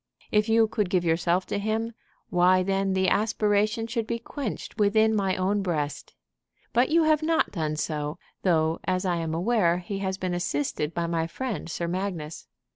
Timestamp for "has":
9.99-10.17